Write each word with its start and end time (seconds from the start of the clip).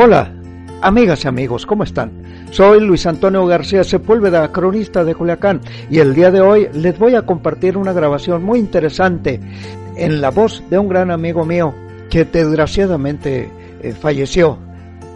Hola, 0.00 0.32
amigas 0.80 1.24
y 1.24 1.28
amigos, 1.28 1.66
¿cómo 1.66 1.82
están? 1.82 2.12
Soy 2.52 2.78
Luis 2.78 3.04
Antonio 3.04 3.44
García 3.46 3.82
Sepúlveda, 3.82 4.52
cronista 4.52 5.02
de 5.02 5.12
Culiacán, 5.12 5.60
y 5.90 5.98
el 5.98 6.14
día 6.14 6.30
de 6.30 6.40
hoy 6.40 6.68
les 6.72 6.96
voy 7.00 7.16
a 7.16 7.26
compartir 7.26 7.76
una 7.76 7.92
grabación 7.92 8.44
muy 8.44 8.60
interesante 8.60 9.40
en 9.96 10.20
la 10.20 10.30
voz 10.30 10.62
de 10.70 10.78
un 10.78 10.88
gran 10.88 11.10
amigo 11.10 11.44
mío 11.44 11.74
que 12.10 12.24
desgraciadamente 12.24 13.50
eh, 13.82 13.92
falleció 13.92 14.60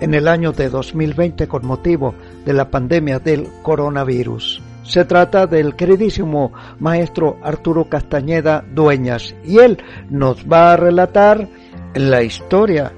en 0.00 0.14
el 0.14 0.26
año 0.26 0.50
de 0.50 0.68
2020 0.68 1.46
con 1.46 1.64
motivo 1.64 2.16
de 2.44 2.52
la 2.52 2.68
pandemia 2.68 3.20
del 3.20 3.46
coronavirus. 3.62 4.60
Se 4.82 5.04
trata 5.04 5.46
del 5.46 5.76
queridísimo 5.76 6.52
maestro 6.80 7.38
Arturo 7.44 7.88
Castañeda 7.88 8.64
Dueñas 8.74 9.32
y 9.44 9.58
él 9.58 9.78
nos 10.10 10.44
va 10.44 10.72
a 10.72 10.76
relatar 10.76 11.46
la 11.94 12.24
historia 12.24 12.92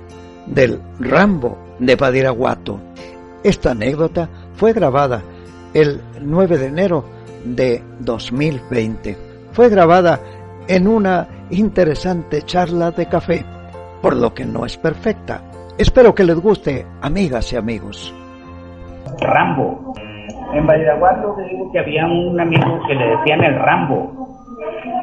del 0.46 0.80
Rambo 0.98 1.63
de 1.79 1.96
Padiraguato. 1.96 2.79
Esta 3.43 3.72
anécdota 3.72 4.29
fue 4.54 4.72
grabada 4.72 5.22
el 5.75 6.00
9 6.21 6.58
de 6.58 6.67
enero 6.67 7.04
de 7.44 7.82
2020. 8.00 9.17
Fue 9.53 9.68
grabada 9.68 10.21
en 10.68 10.89
una 10.89 11.26
interesante 11.50 12.43
charla 12.43 12.90
de 12.90 13.07
café, 13.07 13.45
por 14.00 14.17
lo 14.17 14.32
que 14.32 14.45
no 14.45 14.64
es 14.64 14.76
perfecta. 14.76 15.43
Espero 15.79 16.14
que 16.14 16.25
les 16.25 16.39
guste, 16.39 16.86
amigas 17.03 17.53
y 17.53 17.57
amigos. 17.57 18.14
Rambo. 19.20 19.93
En 20.53 20.67
Badiraguato 20.67 21.36
digo 21.50 21.72
que 21.72 21.81
había 21.81 22.06
un 22.06 22.39
amigo 22.40 22.81
que 22.86 22.95
le 22.95 23.17
decían 23.17 23.43
el 23.43 23.59
Rambo. 23.59 24.29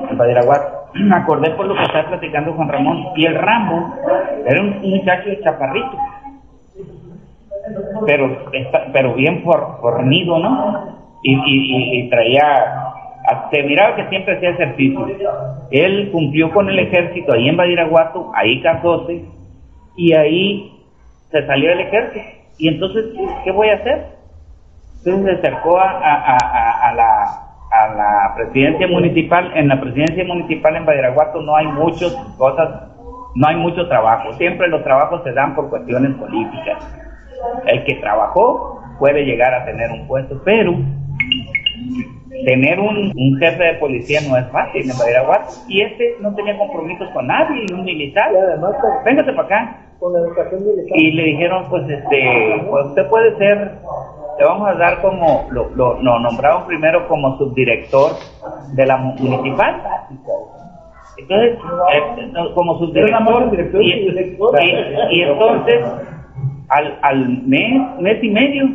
En 0.10 0.18
Badiraguato. 0.18 0.82
Me 0.94 1.16
acordé 1.16 1.52
por 1.52 1.66
lo 1.66 1.76
que 1.76 1.84
estaba 1.84 2.08
platicando 2.10 2.54
Juan 2.54 2.70
Ramón. 2.70 2.98
Y 3.16 3.26
el 3.26 3.36
Rambo 3.36 3.96
era 4.46 4.62
un 4.62 4.82
muchacho 4.82 5.30
chaparrito. 5.44 5.98
Pero, 8.06 8.38
pero 8.94 9.14
bien 9.16 9.44
fornido, 9.44 10.40
¿no? 10.40 10.98
Y, 11.24 11.34
y, 11.34 12.00
y, 12.00 12.10
traía 12.10 12.92
se 13.52 13.64
miraba 13.64 13.96
que 13.96 14.10
siempre 14.10 14.36
hacía 14.36 14.50
ejercicio. 14.50 15.06
Él 15.70 16.10
cumplió 16.12 16.52
con 16.52 16.70
el 16.70 16.80
ejército 16.80 17.34
ahí 17.34 17.50
en 17.50 17.58
Badiraguato, 17.58 18.32
ahí 18.36 18.62
casóse, 18.62 19.26
y 19.96 20.14
ahí 20.14 20.84
se 21.30 21.46
salió 21.46 21.70
del 21.70 21.82
ejército. 21.82 22.26
Y 22.58 22.68
entonces, 22.68 23.06
¿qué 23.44 23.52
voy 23.52 23.70
a 23.70 23.76
hacer? 23.76 24.06
Entonces 25.04 25.40
se 25.40 25.48
acercó 25.48 25.80
a, 25.80 25.90
a, 25.92 26.94
la, 26.94 27.24
a 27.72 27.94
la 27.94 28.36
presidencia 28.36 28.88
municipal. 28.88 29.52
En 29.56 29.68
la 29.68 29.80
presidencia 29.80 30.24
municipal 30.26 30.76
en 30.76 30.86
Badiraguato 30.86 31.42
no 31.42 31.56
hay 31.56 31.68
muchas 31.68 32.14
cosas, 32.38 32.70
no 33.36 33.48
hay 33.48 33.56
mucho 33.56 33.88
trabajo. 33.88 34.34
Siempre 34.34 34.68
los 34.68 34.84
trabajos 34.84 35.24
se 35.24 35.32
dan 35.32 35.56
por 35.56 35.70
cuestiones 35.70 36.16
políticas. 36.16 37.11
El 37.66 37.84
que 37.86 37.96
trabajó 37.96 38.82
puede 39.00 39.24
llegar 39.26 39.54
a 39.54 39.66
tener 39.66 39.92
un 39.92 40.08
puesto, 40.08 40.42
pero 40.44 40.74
tener 42.46 42.80
un, 42.80 43.12
un, 43.16 43.40
jefe 43.40 43.64
de 43.64 43.74
policía 43.76 44.20
no 44.28 44.38
es 44.38 44.48
fácil 44.52 44.90
en 44.90 44.98
Badiraguato. 44.98 45.54
Y 45.68 45.82
este 45.82 46.16
no 46.22 46.34
tenía 46.36 46.58
compromisos 46.58 47.10
con 47.10 47.28
nadie, 47.28 47.66
y 47.70 47.74
un 47.74 47.84
militar. 47.84 48.32
Y 48.34 48.38
además, 48.38 48.76
pues, 48.82 48.94
véngase 49.06 49.34
para 49.34 49.46
acá. 49.46 49.78
Con 50.00 50.16
educación 50.16 50.66
militar. 50.66 50.98
Y 50.98 51.12
le 51.12 51.24
dijeron, 51.24 51.66
pues, 51.70 51.84
este, 51.90 52.66
pues 52.70 52.86
usted 52.88 53.08
puede 53.08 53.38
ser, 53.38 53.72
te 54.38 54.44
vamos 54.44 54.70
a 54.70 54.74
dar 54.76 55.02
como, 55.02 55.48
lo, 55.52 55.70
lo, 55.76 56.00
nombraron 56.02 56.66
primero 56.66 57.08
como 57.08 57.38
subdirector 57.38 58.12
de 58.74 58.86
la 58.86 58.98
municipal. 58.98 59.82
Entonces, 61.18 61.60
eh, 61.94 62.34
como 62.56 62.80
subdirector, 62.80 63.84
y, 63.84 64.12
y, 65.12 65.22
entonces, 65.22 65.86
al, 66.72 67.00
al 67.02 67.44
mes, 67.44 68.00
mes 68.00 68.24
y 68.24 68.30
medio, 68.30 68.70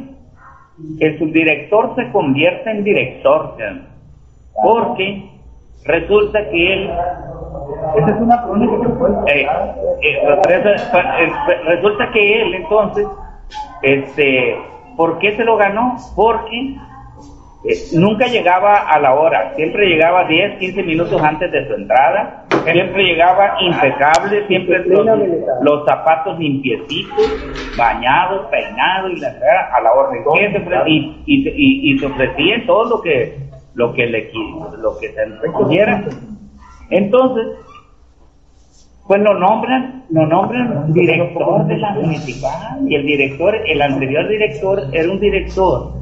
el 1.00 1.19
subdirector 1.19 1.94
se 1.97 2.11
convierte 2.12 2.70
en 2.70 2.84
director, 2.84 3.56
porque 4.62 5.31
resulta 5.84 6.48
que 6.50 6.72
él 6.72 6.91
esa 7.97 8.10
es 8.10 8.21
una 8.21 8.47
eh, 9.26 9.47
eh, 10.03 10.22
eh, 10.48 11.32
resulta 11.66 12.10
que 12.12 12.43
él 12.43 12.54
entonces 12.54 13.06
este 13.82 14.56
¿por 14.97 15.19
qué 15.19 15.37
se 15.37 15.44
lo 15.44 15.56
ganó? 15.56 15.97
porque 16.15 16.76
nunca 17.94 18.26
llegaba 18.26 18.78
a 18.78 18.98
la 19.00 19.15
hora, 19.15 19.53
siempre 19.56 19.88
llegaba 19.88 20.25
10, 20.25 20.59
15 20.59 20.82
minutos 20.84 21.21
antes 21.22 21.50
de 21.50 21.66
su 21.66 21.75
entrada, 21.75 22.46
siempre 22.72 23.04
llegaba 23.04 23.56
impecable, 23.60 24.47
siempre 24.47 24.84
los, 25.60 25.84
zapatos 25.87 26.38
limpiecitos, 26.38 27.77
bañados, 27.77 28.47
peinados 28.47 29.12
y 29.12 29.21
la 29.21 29.28
a 29.77 29.81
la 29.81 29.93
orden. 29.93 30.25
Y, 30.87 31.22
y, 31.27 31.93
y, 31.93 31.99
se 31.99 32.06
ofrecía 32.06 32.65
todo 32.66 32.84
lo 32.84 33.03
que 33.03 33.38
lo 33.75 33.93
que 33.93 34.06
le 34.06 34.31
lo 34.81 34.99
que 34.99 35.12
se 35.12 35.25
recogiera. 35.25 36.04
Entonces, 36.91 37.47
pues 39.06 39.21
lo 39.21 39.38
nombran, 39.38 40.04
lo 40.10 40.27
nombran 40.27 40.93
director 40.93 41.66
de 41.66 41.78
la 41.78 41.93
municipal 41.93 42.88
y 42.88 42.94
el 42.94 43.06
director, 43.06 43.54
el 43.66 43.83
anterior 43.83 44.27
director 44.28 44.83
era 44.93 45.12
un 45.12 45.21
director 45.21 45.93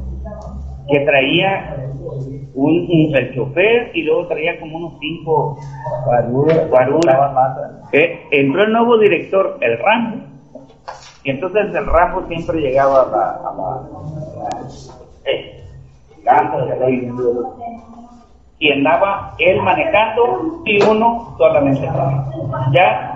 que 0.89 0.99
traía 1.01 1.84
un, 2.55 3.15
el 3.15 3.35
chofer 3.35 3.91
y 3.93 4.03
luego 4.03 4.27
traía 4.27 4.59
como 4.59 4.77
unos 4.77 4.93
cinco 4.99 5.57
guaruras. 6.05 7.17
Eh, 7.91 8.19
entró 8.31 8.63
el 8.63 8.71
nuevo 8.71 8.97
director, 8.97 9.57
el 9.61 9.77
Rambo, 9.79 10.25
y 11.23 11.31
entonces 11.31 11.73
el 11.73 11.85
Rambo 11.85 12.25
siempre 12.27 12.61
llegaba 12.61 13.01
a 13.01 13.05
la, 13.07 13.29
a 13.31 13.53
la, 13.55 13.81
eh, 15.25 15.63
y 18.57 18.71
andaba 18.71 19.35
él 19.37 19.61
manejando 19.61 20.61
y 20.65 20.81
uno 20.83 21.35
solamente 21.37 21.87
ya 22.71 23.14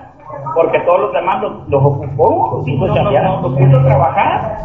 porque 0.56 0.80
todos 0.82 1.02
los 1.02 1.14
demás 1.14 1.42
los, 1.68 1.84
ocupó 1.84 2.64
los, 2.66 2.78
puso 2.78 3.80
a 3.80 3.84
trabajar 3.84 4.58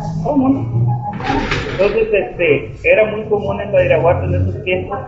entonces, 1.75 2.09
este, 2.13 2.73
era 2.89 3.05
muy 3.11 3.25
común 3.25 3.61
en 3.61 3.73
Badiraguato 3.73 4.25
en 4.25 4.35
esos 4.35 4.63
tiempos 4.65 4.99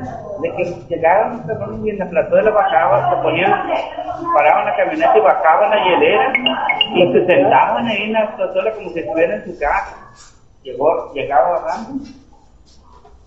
de 0.42 0.52
que 0.52 0.64
llegaban 0.88 1.44
y 1.84 1.90
en 1.90 1.98
la 1.98 2.10
plató 2.10 2.36
de 2.36 2.42
la 2.42 2.50
bajaba, 2.50 3.10
se 3.10 3.22
ponían, 3.22 3.52
paraban 4.34 4.64
la 4.66 4.76
camioneta 4.76 5.16
y 5.16 5.20
bajaban 5.20 5.70
la 5.70 5.84
hielera 5.84 6.32
y 6.94 7.12
se 7.12 7.26
sentaban 7.26 7.86
ahí 7.86 8.02
en 8.04 8.12
la 8.12 8.36
platola 8.36 8.72
como 8.72 8.90
si 8.90 8.98
estuvieran 8.98 9.40
en 9.40 9.44
su 9.44 9.58
casa. 9.60 9.96
Llegó, 10.62 11.12
llegaba 11.14 11.64
Rambo. 11.66 12.04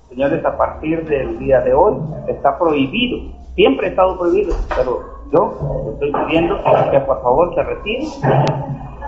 Señores, 0.09 0.43
a 0.43 0.57
partir 0.57 1.05
del 1.07 1.39
día 1.39 1.61
de 1.61 1.73
hoy 1.73 1.95
está 2.27 2.57
prohibido, 2.57 3.31
siempre 3.59 3.87
ha 3.87 3.89
estado 3.89 4.17
prohibido, 4.17 4.55
pero 4.73 5.01
yo 5.33 5.91
estoy 5.91 6.13
pidiendo 6.13 6.55
que 6.91 6.99
por 7.01 7.21
favor 7.21 7.53
se 7.53 7.63
retire 7.63 8.07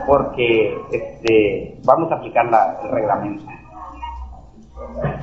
porque 0.06 0.78
este, 0.92 1.80
vamos 1.86 2.12
a 2.12 2.16
aplicar 2.16 2.48
la, 2.48 2.78
el 2.84 2.92
reglamento. 2.92 3.46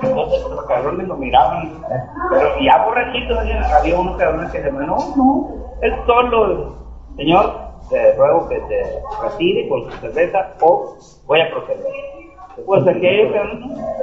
Entonces 0.03 0.41
los 0.49 0.65
cabrones 0.65 1.09
lo 1.09 1.17
miraban, 1.19 1.83
pero 2.31 2.49
ya 2.59 2.83
borrachitos 2.87 3.38
había 3.78 4.00
unos 4.00 4.17
cabrones 4.17 4.50
que 4.50 4.62
decían, 4.62 4.87
no, 4.87 4.97
no, 5.15 5.49
es 5.83 5.93
solo, 6.06 6.77
señor, 7.15 7.53
te 7.91 8.15
ruego 8.15 8.49
que 8.49 8.61
te 8.61 9.03
retire 9.22 9.69
con 9.69 9.84
su 9.84 9.91
cerveza 9.99 10.55
o 10.62 10.97
voy 11.27 11.41
a 11.43 11.50
proceder. 11.50 12.08
Pues 12.67 12.85
que 12.85 13.31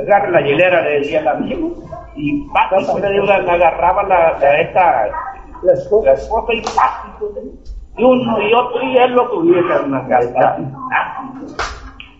agarra 0.01 0.31
la 0.31 0.41
hielera 0.41 0.81
del 0.81 1.27
amigo 1.27 1.73
y 2.15 2.41
pasa, 2.49 2.91
pues, 2.91 3.03
le 3.03 3.31
agarraba 3.31 4.03
la, 4.03 4.37
la, 4.39 4.61
esta, 4.61 5.07
la 5.63 5.73
esposa, 5.73 6.53
y 6.53 6.61
pasa, 6.61 7.03
y 7.97 8.03
uno 8.03 8.41
y 8.41 8.53
otro 8.53 8.83
y 8.83 8.97
él 8.97 9.11
lo 9.13 9.29
tuviera 9.29 9.81
una 9.81 10.07
calza. 10.07 10.57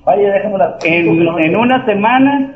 Vaya, 0.06 0.34
déjame 0.34 0.58
en, 0.84 1.40
en 1.40 1.58
una 1.58 1.86
semana 1.86 2.52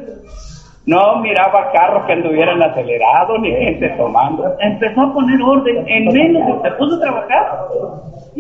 no 0.86 1.18
miraba 1.18 1.72
carros 1.72 2.06
que 2.06 2.14
anduvieran 2.14 2.64
acelerados 2.64 3.40
ni 3.42 3.52
gente 3.52 3.90
tomando. 3.90 4.56
Empezó 4.60 5.02
a 5.02 5.14
poner 5.14 5.42
orden 5.42 5.88
en 5.88 6.06
menos, 6.06 6.62
se 6.64 6.72
puso 6.72 6.96
a 6.96 7.00
trabajar. 7.00 7.68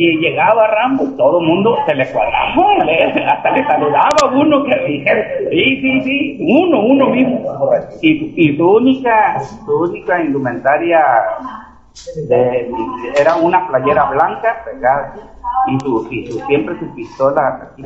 Y 0.02 0.18
llegaba 0.20 0.66
Rambo, 0.68 1.04
todo 1.18 1.42
el 1.42 1.48
mundo 1.48 1.78
se 1.86 1.94
le 1.94 2.10
cuadraba, 2.10 3.34
hasta 3.34 3.52
le 3.52 3.66
saludaba 3.66 4.34
uno 4.34 4.64
que 4.64 4.74
dijera, 4.88 5.28
sí, 5.50 5.82
sí, 5.82 6.02
sí, 6.04 6.38
uno, 6.40 6.80
uno 6.86 7.08
mismo. 7.08 7.70
Y, 8.02 8.34
y 8.38 8.56
su 8.56 8.66
única, 8.66 9.42
su 9.42 9.78
única 9.78 10.22
indumentaria 10.22 11.04
de, 12.30 12.72
era 13.20 13.36
una 13.36 13.68
playera 13.68 14.06
blanca 14.06 14.64
pegada 14.64 15.16
y 15.68 15.78
su, 15.82 16.08
y 16.10 16.28
su 16.28 16.40
siempre 16.46 16.80
su 16.80 16.96
pistola 16.96 17.70
y, 17.76 17.84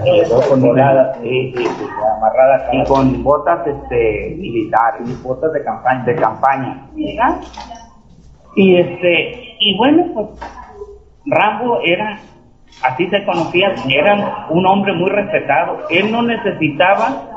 amarrada 2.15 2.69
y 2.73 2.83
con 2.83 3.23
botas 3.23 3.65
este 3.65 4.35
militares 4.37 5.09
y 5.09 5.15
botas 5.23 5.51
de 5.51 5.63
campaña. 5.63 6.05
De 6.05 6.15
campaña. 6.15 6.87
Y 8.55 8.75
este 8.75 9.55
y 9.59 9.77
bueno 9.79 10.05
pues 10.13 10.62
Rambo 11.25 11.79
era 11.83 12.19
así 12.81 13.07
se 13.09 13.23
conocían, 13.23 13.73
era 13.89 14.47
un 14.49 14.65
hombre 14.65 14.93
muy 14.93 15.09
respetado. 15.09 15.79
Él 15.89 16.11
no 16.11 16.21
necesitaba 16.23 17.29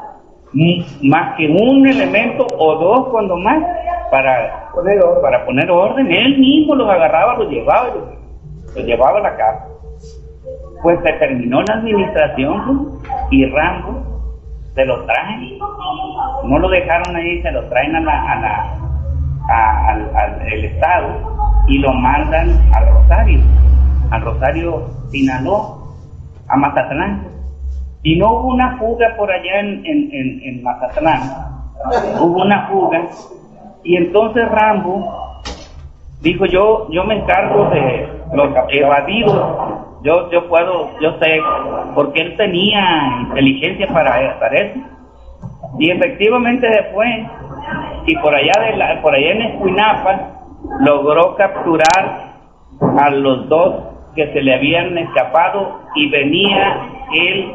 más 1.03 1.37
que 1.37 1.49
un 1.49 1.87
elemento 1.87 2.47
o 2.59 2.75
dos 2.77 3.09
cuando 3.11 3.37
más 3.37 3.62
para 4.11 4.71
poner 4.73 5.03
orden. 5.05 5.23
Para 5.23 5.44
poner 5.44 5.71
orden. 5.71 6.11
Él 6.11 6.38
mismo 6.38 6.75
los 6.75 6.88
agarraba, 6.88 7.37
los 7.37 7.50
llevaba, 7.50 7.88
los, 8.75 8.85
llevaba 8.87 9.19
a 9.19 9.23
la 9.23 9.37
casa. 9.37 9.67
Pues 10.83 10.99
se 11.03 11.12
terminó 11.15 11.62
la 11.62 11.75
administración 11.75 13.00
y 13.31 13.47
Rambo 13.47 14.03
se 14.75 14.85
lo 14.85 15.05
traen. 15.05 15.59
No 16.44 16.59
lo 16.59 16.69
dejaron 16.69 17.17
ahí, 17.17 17.43
se 17.43 17.50
lo 17.50 17.65
traen 17.69 17.97
a 17.97 18.00
la, 18.00 18.33
a 18.33 18.41
la 18.41 18.77
al, 19.49 20.43
el 20.53 20.65
Estado 20.65 21.09
y 21.69 21.79
lo 21.79 21.93
mandan 21.93 22.50
al 22.75 22.88
Rosario, 22.88 23.41
al 24.11 24.23
Rosario 24.23 24.88
Sinaloa, 25.11 25.79
a 26.49 26.56
Mazatlán. 26.56 27.29
Y 28.03 28.17
no 28.17 28.29
hubo 28.29 28.49
una 28.55 28.76
fuga 28.79 29.14
por 29.17 29.31
allá 29.31 29.61
en, 29.61 29.85
en, 29.85 30.41
en, 30.43 30.62
Mazatlán, 30.62 31.23
hubo 32.20 32.43
una 32.43 32.69
fuga. 32.69 33.03
Y 33.82 33.97
entonces 33.97 34.49
Rambo 34.49 35.43
dijo, 36.23 36.47
yo, 36.47 36.88
yo 36.91 37.05
me 37.05 37.19
encargo 37.19 37.69
de 37.70 38.08
los 38.32 38.49
evadidos, 38.69 39.85
yo, 40.03 40.31
yo 40.31 40.49
puedo, 40.49 40.91
yo 41.00 41.19
sé, 41.19 41.41
porque 41.94 42.23
él 42.23 42.37
tenía 42.37 43.25
inteligencia 43.29 43.88
para, 43.88 44.38
para 44.38 44.56
eso. 44.56 44.81
Y 45.79 45.91
efectivamente 45.91 46.67
después, 46.69 47.09
y 48.06 48.17
por 48.17 48.35
allá, 48.35 48.52
de 48.70 48.76
la, 48.76 49.02
por 49.02 49.14
allá 49.14 49.32
en 49.32 49.43
Escuinapa, 49.43 50.20
logró 50.81 51.35
capturar 51.35 52.37
a 52.99 53.11
los 53.11 53.49
dos 53.49 53.95
que 54.16 54.32
se 54.32 54.40
le 54.40 54.54
habían 54.54 54.98
escapado 54.98 55.82
y 55.94 56.10
venía 56.10 56.88
él 57.12 57.52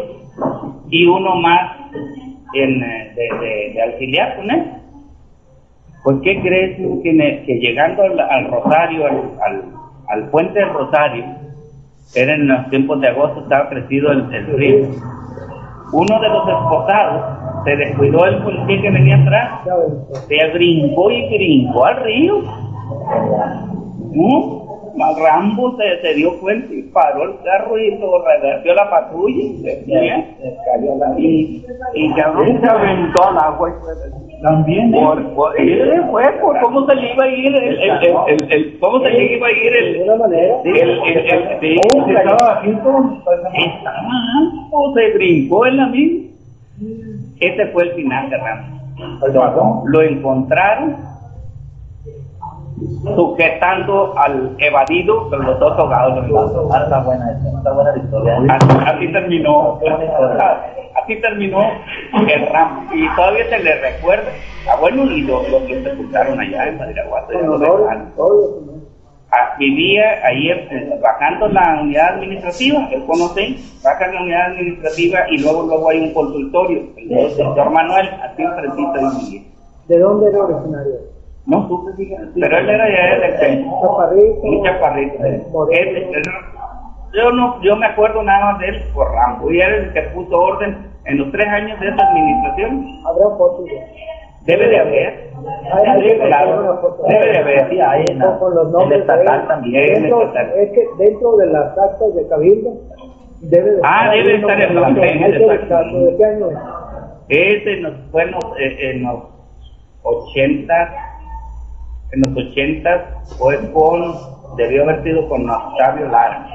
y 0.90 1.06
uno 1.06 1.36
más 1.36 1.78
en, 2.54 2.84
eh, 2.84 3.14
de, 3.16 3.74
de, 3.74 3.84
auxiliar 3.84 4.38
con 4.38 4.52
él. 4.52 4.66
Pues, 6.04 6.18
¿qué 6.24 6.42
crees 6.42 6.78
que, 6.78 7.60
llegando 7.60 8.04
al, 8.04 8.48
Rosario, 8.48 9.06
al, 9.06 9.64
al, 10.10 10.30
puente 10.30 10.60
del 10.60 10.70
Rosario, 10.70 11.26
era 12.16 12.34
en 12.34 12.48
los 12.48 12.70
tiempos 12.70 13.00
de 13.02 13.08
agosto, 13.08 13.42
estaba 13.42 13.70
crecido 13.70 14.12
el, 14.12 14.30
río. 14.58 14.88
Uno 15.94 16.20
de 16.20 16.30
los 16.30 16.48
esposados 16.48 17.64
se 17.66 17.76
descuidó 17.76 18.26
el 18.26 18.44
policía 18.44 18.82
que 18.82 18.90
venía 18.90 19.18
atrás, 19.18 19.62
se 20.28 20.52
brincó 20.54 21.12
y 21.12 21.28
brincó 21.28 21.86
al 21.86 22.04
río. 22.04 22.40
¿Mm? 24.14 24.61
Rambo 24.98 25.78
se, 25.78 26.02
se, 26.02 26.14
dio 26.16 26.40
cuenta 26.40 26.74
y 26.74 26.84
paró 26.84 27.24
el 27.24 27.36
carro 27.44 27.78
y 27.78 27.98
lo 27.98 28.24
revertió 28.26 28.74
la 28.74 28.90
patrulla. 28.90 29.44
Y, 31.18 31.66
y 31.94 32.14
cabrón 32.14 32.60
se 32.62 32.68
aventó 32.68 33.24
al 33.30 33.38
agua. 33.38 33.74
También 34.42 34.92
por, 34.92 35.36
por, 35.36 35.60
él 35.60 36.04
fue 36.10 36.24
por 36.42 36.60
cómo 36.62 36.88
se 36.88 36.96
le 36.96 37.14
iba 37.14 37.24
a 37.24 37.28
ir 37.28 37.56
el, 37.56 37.80
el, 37.80 37.92
el, 38.28 38.52
el 38.52 38.80
cómo 38.80 39.00
se 39.02 39.10
le 39.10 39.36
iba 39.36 39.48
a 39.48 39.52
ir 39.52 39.76
el 39.76 40.08
de 40.08 40.18
manera. 40.18 40.56
el, 40.66 41.00
estaba 41.62 42.62
estaba 42.64 44.02
se 44.96 45.14
brincó 45.14 45.66
en 45.68 45.78
la 45.78 45.88
misma. 45.88 46.30
Ese 47.40 47.68
fue 47.68 47.84
el 47.84 47.92
final 47.92 48.30
de 48.30 48.38
Rambo. 48.38 48.82
Lo 49.86 50.02
encontraron 50.02 50.96
sujetando 53.16 54.18
al 54.18 54.56
evadido, 54.60 55.30
pero 55.30 55.44
los 55.44 55.60
dos 55.60 55.78
ahogados. 55.78 56.18
Ah, 56.72 56.82
está 56.84 57.00
buena, 57.04 57.32
está 57.32 57.72
buena 57.72 57.98
historia. 57.98 58.38
Así, 58.86 59.08
terminó, 59.12 59.80
así 61.02 61.16
terminó 61.22 61.62
el 62.28 62.48
RAM. 62.48 62.88
Y 62.94 63.08
todavía 63.16 63.50
se 63.50 63.60
le 63.60 63.76
recuerda 63.82 64.32
a 64.72 64.76
bueno 64.80 65.04
y 65.06 65.22
los, 65.22 65.46
que 65.46 65.76
se 65.76 65.84
sepultaron 65.84 66.40
allá 66.40 66.68
en 66.68 66.78
Madiraguato. 66.78 67.34
Ah, 69.34 69.56
vivía 69.58 70.20
ahí 70.26 70.50
eh, 70.50 71.00
bajando 71.02 71.48
la 71.48 71.80
unidad 71.82 72.16
administrativa, 72.16 72.86
él 72.92 73.06
conoce, 73.06 73.56
baja 73.82 74.08
la 74.08 74.22
unidad 74.24 74.52
administrativa 74.52 75.20
y 75.30 75.38
luego 75.38 75.64
luego 75.68 75.90
hay 75.90 76.02
un 76.02 76.14
consultorio, 76.14 76.82
el 76.98 77.38
doctor 77.38 77.70
Manuel, 77.70 78.10
así 78.24 78.42
enfrentito 78.42 78.92
de 78.92 79.42
¿De 79.88 80.00
dónde 80.00 80.30
era 80.32 80.38
originario? 80.38 81.21
No 81.46 81.68
supe, 81.68 81.92
Pero 82.36 82.58
él 82.58 82.70
era 82.70 82.88
ya. 82.90 83.40
Chaparrito. 83.82 84.42
Un 84.44 84.64
chaparrito. 84.64 85.18
yo 87.14 87.32
no, 87.32 87.62
yo 87.62 87.76
me 87.76 87.88
acuerdo 87.88 88.22
nada 88.24 88.52
más 88.52 88.60
de 88.60 88.68
él 88.70 88.84
por 88.94 89.12
Rambo. 89.12 89.52
Y 89.52 89.60
era 89.60 89.76
el 89.76 89.94
que 89.94 90.02
puso 90.14 90.38
orden 90.38 90.78
en 91.06 91.18
los 91.18 91.32
tres 91.32 91.48
años 91.48 91.80
de 91.80 91.90
esa 91.90 92.08
administración. 92.10 92.86
Habrá 93.08 93.30
fotos. 93.38 93.66
Debe 94.46 94.68
de 94.70 94.80
haber. 94.80 95.32
Debe, 95.96 96.18
de 97.32 97.38
haber. 97.38 97.70
Sí, 97.70 97.80
hay 97.80 98.06
en 98.10 98.20
con 98.40 98.56
los 98.56 98.72
nombres 98.72 99.02
estatal 99.02 99.48
también. 99.48 100.06
Es 100.06 100.72
que 100.72 100.88
dentro 100.98 101.38
de 101.38 101.48
las 101.48 101.78
actas 101.78 102.16
de 102.16 102.28
Cabildo 102.28 102.72
debe 103.42 103.72
de 103.72 103.82
Ah, 103.84 104.12
debe 104.12 104.36
estar 104.36 104.62
el 104.62 104.72
plantel. 104.72 105.20
¿De 105.20 106.16
qué 106.18 106.26
año 106.26 106.50
es? 106.50 106.58
Ese 107.30 107.82
nos 107.82 107.94
fue 108.12 108.24
en 108.24 108.32
los, 108.32 108.44
eh, 108.60 108.92
en 108.92 109.04
los 109.04 109.24
80 110.04 111.11
en 112.12 112.22
los 112.22 112.46
80 112.48 113.24
fue 113.38 113.72
con, 113.72 114.16
debió 114.58 114.84
haber 114.84 115.04
sido 115.04 115.28
con 115.30 115.50
Octavio 115.50 116.08
Lara. 116.08 116.48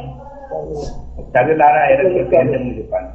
Octavio 1.16 1.56
Lara 1.56 1.90
era 1.90 2.02
el 2.02 2.14
presidente 2.14 2.58
municipal. 2.58 3.12